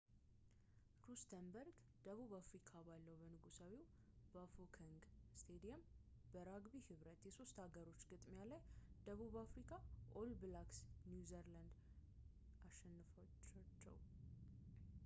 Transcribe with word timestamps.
ሩስተንበርግ 1.07 1.75
ደቡብ 2.05 2.31
አፍሪካ 2.39 2.71
ባለው 2.87 3.15
በንጉሳዊው 3.19 3.83
ባፎከንግ 4.35 5.03
ስቴዲየም 5.41 5.83
በራግቢ 6.33 6.73
ህብረት 6.89 7.21
የሶስት 7.29 7.59
ሀገሮች 7.63 8.01
ግጥሚያ 8.13 8.45
ላይ 8.51 8.63
ደቡብ 9.09 9.35
አፍሪካ 9.45 9.71
ኦል 10.23 10.31
ብላክስ 10.43 10.79
ኒውዚላንድን 11.13 11.69
አሸነፈቻቸው 12.71 13.97